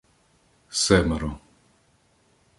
Семеро 0.81 1.29